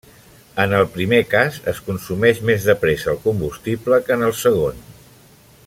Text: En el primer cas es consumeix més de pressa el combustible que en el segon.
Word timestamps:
En 0.61 0.71
el 0.77 0.87
primer 0.93 1.19
cas 1.33 1.59
es 1.73 1.81
consumeix 1.89 2.41
més 2.51 2.65
de 2.69 2.77
pressa 2.85 3.13
el 3.13 3.21
combustible 3.27 4.01
que 4.09 4.17
en 4.21 4.29
el 4.31 4.35
segon. 4.45 4.83